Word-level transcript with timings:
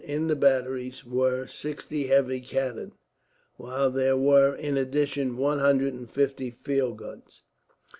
In 0.03 0.25
the 0.25 0.35
batteries 0.35 1.05
were 1.05 1.45
sixty 1.45 2.07
heavy 2.07 2.39
cannon; 2.39 2.93
while 3.57 3.91
there 3.91 4.17
were, 4.17 4.55
in 4.55 4.75
addition, 4.75 5.37
one 5.37 5.59
hundred 5.59 5.93
and 5.93 6.09
fifty 6.09 6.49
field 6.49 6.97
guns. 6.97 7.43